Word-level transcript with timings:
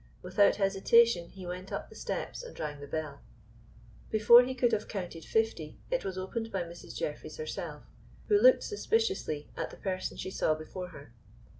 Without 0.23 0.55
hesitation 0.55 1.29
he 1.29 1.45
went 1.45 1.71
up 1.71 1.87
the 1.89 1.95
steps 1.95 2.41
and 2.41 2.59
rang 2.59 2.79
the 2.79 2.87
bell. 2.87 3.21
Before 4.09 4.41
he 4.41 4.55
could 4.55 4.71
have 4.71 4.87
counted 4.87 5.23
fifty 5.23 5.77
it 5.91 6.03
was 6.03 6.17
opened 6.17 6.51
by 6.51 6.63
Mrs. 6.63 6.97
Jeffreys 6.97 7.37
herself, 7.37 7.83
who 8.27 8.41
looked 8.41 8.63
suspiciously 8.63 9.51
at 9.55 9.69
the 9.69 9.77
person 9.77 10.17
she 10.17 10.31
saw 10.31 10.55
before 10.55 10.87
her. 10.87 11.13